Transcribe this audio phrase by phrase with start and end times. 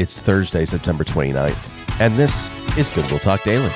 [0.00, 3.68] It's Thursday, September 29th, and this is Goodwill Talk Daily.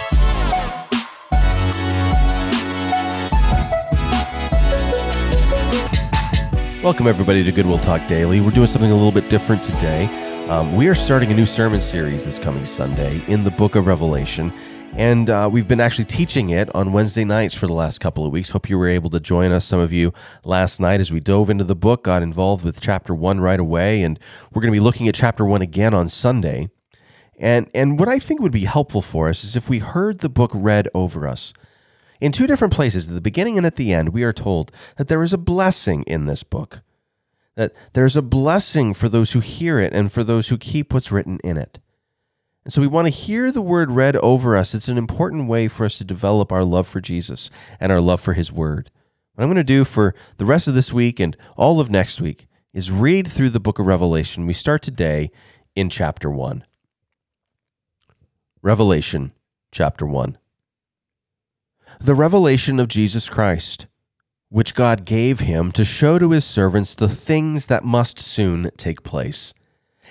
[6.82, 8.40] Welcome, everybody, to Goodwill Talk Daily.
[8.40, 10.06] We're doing something a little bit different today.
[10.48, 13.87] Um, we are starting a new sermon series this coming Sunday in the book of
[13.87, 14.51] Revelation.
[14.97, 18.33] And uh, we've been actually teaching it on Wednesday nights for the last couple of
[18.33, 18.51] weeks.
[18.51, 20.12] Hope you were able to join us, some of you,
[20.45, 24.05] last night as we dove into the book, got involved with chapter one right away.
[24.05, 24.20] And
[24.52, 26.70] we're going to be looking at chapter one again on Sunday.
[27.37, 30.28] And, and what I think would be helpful for us is if we heard the
[30.28, 31.52] book read over us.
[32.20, 35.09] In two different places, at the beginning and at the end, we are told that
[35.09, 36.82] there is a blessing in this book.
[37.56, 41.10] That there's a blessing for those who hear it and for those who keep what's
[41.10, 41.80] written in it.
[42.64, 44.74] And so we want to hear the word read over us.
[44.74, 48.20] It's an important way for us to develop our love for Jesus and our love
[48.20, 48.90] for his word.
[49.34, 52.20] What I'm going to do for the rest of this week and all of next
[52.20, 54.46] week is read through the book of Revelation.
[54.46, 55.30] We start today
[55.77, 56.64] in chapter 1.
[58.62, 59.32] Revelation
[59.70, 60.38] chapter 1.
[62.01, 63.87] The revelation of Jesus Christ,
[64.48, 69.03] which God gave him to show to his servants the things that must soon take
[69.03, 69.53] place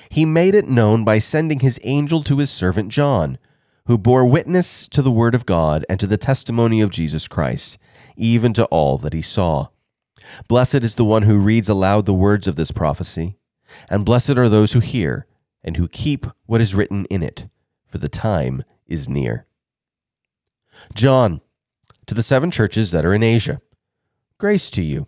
[0.10, 3.38] he made it known by sending his angel to his servant John,
[3.86, 7.78] who bore witness to the word of God and to the testimony of Jesus Christ,
[8.16, 9.68] even to all that he saw.
[10.48, 13.38] Blessed is the one who reads aloud the words of this prophecy,
[13.90, 15.28] and blessed are those who hear
[15.64, 17.48] and who keep what is written in it,
[17.88, 19.46] for the time is near.
[20.94, 21.42] John,
[22.06, 23.62] to the seven churches that are in Asia,
[24.38, 25.08] grace to you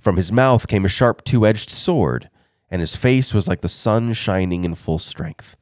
[0.00, 2.30] From his mouth came a sharp two edged sword,
[2.70, 5.56] and his face was like the sun shining in full strength.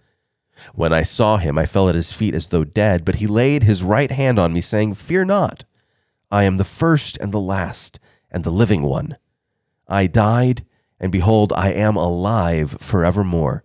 [0.75, 3.65] When I saw him, I fell at his feet as though dead, but he laid
[3.65, 5.65] his right hand on me, saying, Fear not,
[6.31, 7.99] I am the first and the last
[8.31, 9.17] and the living one.
[9.89, 10.65] I died,
[11.01, 13.65] and behold, I am alive forevermore,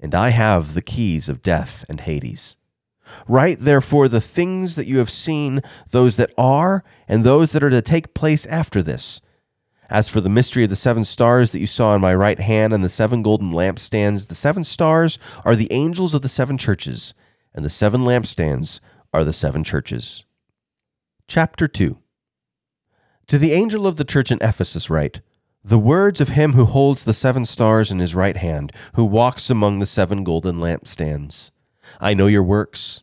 [0.00, 2.56] and I have the keys of death and Hades.
[3.28, 7.70] Write therefore the things that you have seen, those that are, and those that are
[7.70, 9.20] to take place after this
[9.90, 12.72] as for the mystery of the seven stars that you saw in my right hand
[12.72, 17.14] and the seven golden lampstands, the seven stars are the angels of the seven churches,
[17.54, 18.80] and the seven lampstands
[19.12, 20.24] are the seven churches.
[21.26, 21.98] Chapter 2
[23.28, 25.22] To the angel of the church in Ephesus write,
[25.64, 29.48] The words of him who holds the seven stars in his right hand, who walks
[29.48, 31.50] among the seven golden lampstands.
[32.00, 33.02] I know your works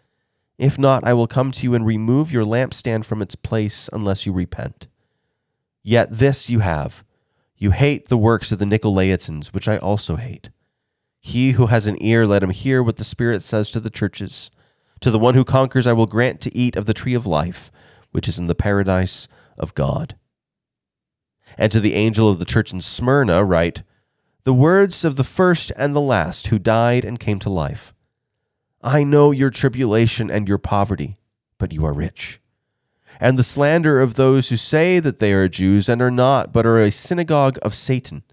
[0.61, 4.27] If not, I will come to you and remove your lampstand from its place unless
[4.27, 4.85] you repent.
[5.81, 7.03] Yet this you have
[7.57, 10.51] you hate the works of the Nicolaitans, which I also hate.
[11.19, 14.51] He who has an ear, let him hear what the Spirit says to the churches.
[14.99, 17.71] To the one who conquers, I will grant to eat of the tree of life,
[18.11, 20.15] which is in the paradise of God.
[21.57, 23.81] And to the angel of the church in Smyrna, write
[24.43, 27.93] The words of the first and the last who died and came to life.
[28.83, 31.17] I know your tribulation and your poverty,
[31.57, 32.39] but you are rich.
[33.19, 36.65] And the slander of those who say that they are Jews and are not, but
[36.65, 38.23] are a synagogue of Satan.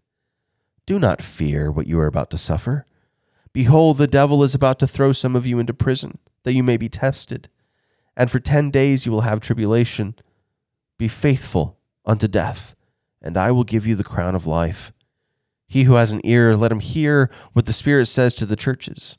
[0.86, 2.86] Do not fear what you are about to suffer.
[3.52, 6.78] Behold, the devil is about to throw some of you into prison, that you may
[6.78, 7.50] be tested.
[8.16, 10.14] And for ten days you will have tribulation.
[10.96, 12.74] Be faithful unto death,
[13.20, 14.92] and I will give you the crown of life.
[15.66, 19.18] He who has an ear, let him hear what the Spirit says to the churches.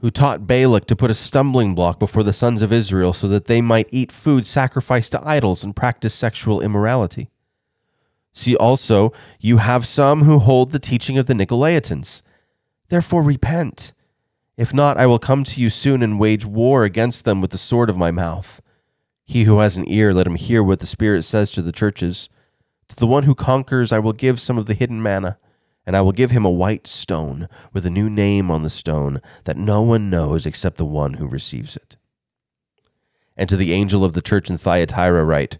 [0.00, 3.46] who taught Balak to put a stumbling block before the sons of Israel so that
[3.46, 7.30] they might eat food sacrificed to idols and practice sexual immorality.
[8.32, 12.22] See also, you have some who hold the teaching of the Nicolaitans
[12.90, 13.92] Therefore repent.
[14.56, 17.58] If not, I will come to you soon and wage war against them with the
[17.58, 18.60] sword of my mouth.
[19.24, 22.28] He who has an ear, let him hear what the Spirit says to the churches.
[22.88, 25.38] To the one who conquers, I will give some of the hidden manna,
[25.86, 29.20] and I will give him a white stone with a new name on the stone
[29.44, 31.96] that no one knows except the one who receives it.
[33.36, 35.58] And to the angel of the church in Thyatira write,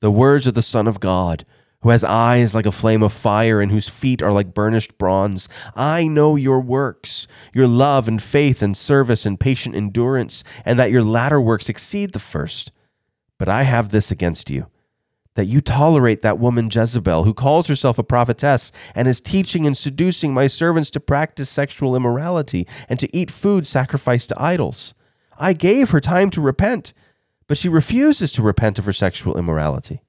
[0.00, 1.44] The words of the Son of God
[1.82, 5.48] who has eyes like a flame of fire and whose feet are like burnished bronze.
[5.74, 10.90] I know your works, your love and faith and service and patient endurance, and that
[10.90, 12.72] your latter works exceed the first.
[13.38, 14.66] But I have this against you
[15.34, 19.76] that you tolerate that woman Jezebel, who calls herself a prophetess and is teaching and
[19.76, 24.94] seducing my servants to practice sexual immorality and to eat food sacrificed to idols.
[25.38, 26.92] I gave her time to repent,
[27.46, 30.02] but she refuses to repent of her sexual immorality.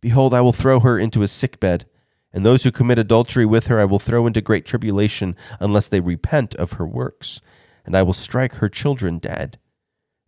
[0.00, 1.86] Behold, I will throw her into a sick bed,
[2.32, 6.00] and those who commit adultery with her I will throw into great tribulation, unless they
[6.00, 7.40] repent of her works.
[7.86, 9.58] And I will strike her children dead.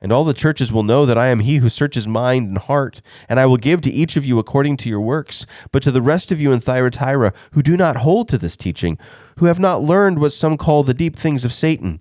[0.00, 3.00] And all the churches will know that I am he who searches mind and heart,
[3.28, 5.46] and I will give to each of you according to your works.
[5.72, 8.98] But to the rest of you in Thyatira, who do not hold to this teaching,
[9.38, 12.00] who have not learned what some call the deep things of Satan,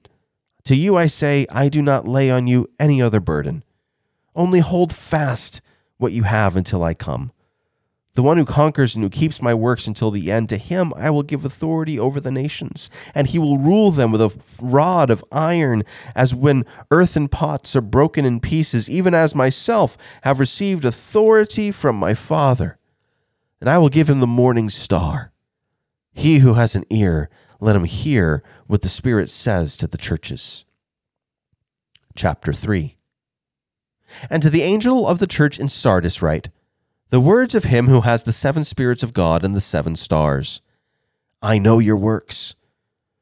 [0.66, 3.64] to you I say, I do not lay on you any other burden.
[4.36, 5.62] Only hold fast
[5.98, 7.32] what you have until I come.
[8.16, 11.10] The one who conquers and who keeps my works until the end, to him I
[11.10, 15.24] will give authority over the nations, and he will rule them with a rod of
[15.34, 15.84] iron,
[16.16, 21.98] as when earthen pots are broken in pieces, even as myself have received authority from
[21.98, 22.78] my Father.
[23.60, 25.34] And I will give him the morning star.
[26.14, 27.30] He who has an ear,
[27.60, 30.64] let him hear what the Spirit says to the churches.
[32.16, 32.96] Chapter 3
[34.30, 36.48] And to the angel of the church in Sardis write,
[37.16, 40.60] the words of him who has the seven spirits of God and the seven stars.
[41.42, 42.56] I know your works.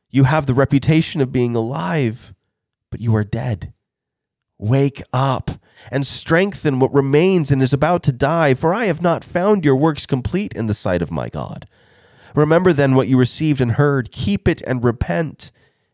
[0.10, 2.34] You have the reputation of being alive,
[2.90, 3.72] but you are dead.
[4.58, 5.52] Wake up
[5.92, 9.76] and strengthen what remains and is about to die, for I have not found your
[9.76, 11.68] works complete in the sight of my God.
[12.34, 15.52] Remember then what you received and heard, keep it and repent.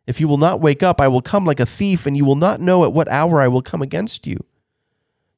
[0.08, 2.38] If you will not wake up, I will come like a thief, and you will
[2.38, 4.38] not know at what hour I will come against you.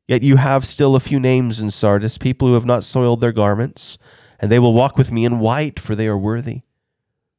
[0.07, 3.31] Yet you have still a few names in Sardis, people who have not soiled their
[3.31, 3.97] garments,
[4.39, 6.61] and they will walk with me in white, for they are worthy.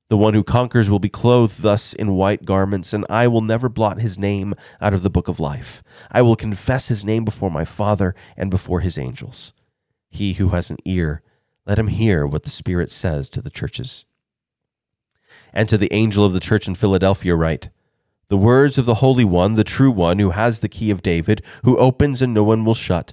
[0.09, 3.69] The one who conquers will be clothed thus in white garments, and I will never
[3.69, 5.83] blot his name out of the book of life.
[6.11, 9.55] I will confess his name before my Father and before his angels.
[10.11, 11.23] He who has an ear,
[11.67, 14.05] let him hear what the Spirit says to the churches.
[15.53, 17.71] And to the angel of the church in Philadelphia write,
[18.33, 21.45] the words of the Holy One, the true one, who has the key of David,
[21.65, 23.13] who opens and no one will shut,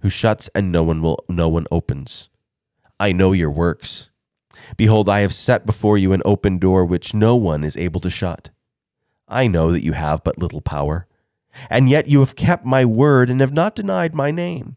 [0.00, 2.28] who shuts and no one will no one opens.
[3.00, 4.10] I know your works.
[4.76, 8.10] Behold, I have set before you an open door which no one is able to
[8.10, 8.50] shut.
[9.26, 11.06] I know that you have but little power,
[11.70, 14.76] and yet you have kept my word and have not denied my name.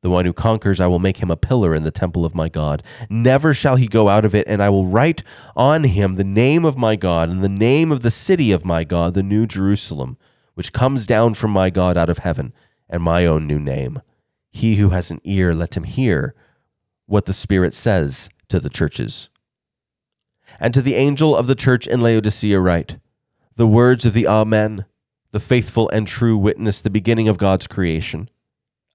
[0.00, 2.48] The one who conquers, I will make him a pillar in the temple of my
[2.48, 2.84] God.
[3.10, 5.24] Never shall he go out of it, and I will write
[5.56, 8.84] on him the name of my God and the name of the city of my
[8.84, 10.16] God, the new Jerusalem,
[10.54, 12.52] which comes down from my God out of heaven,
[12.88, 14.00] and my own new name.
[14.52, 16.34] He who has an ear, let him hear
[17.06, 19.30] what the Spirit says to the churches.
[20.60, 22.98] And to the angel of the church in Laodicea write
[23.56, 24.84] the words of the Amen,
[25.32, 28.30] the faithful and true witness, the beginning of God's creation.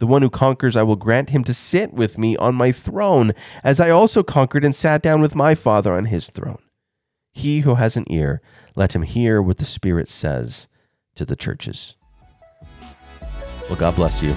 [0.00, 3.34] The one who conquers, I will grant him to sit with me on my throne,
[3.62, 6.62] as I also conquered and sat down with my Father on his throne.
[7.32, 8.40] He who has an ear,
[8.74, 10.68] let him hear what the Spirit says
[11.16, 11.96] to the churches.
[13.68, 14.34] Well, God bless you.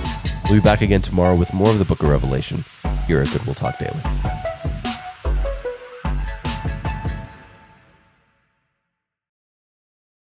[0.49, 2.65] We'll be back again tomorrow with more of the book of Revelation
[3.07, 4.52] here at Goodwill Talk Daily.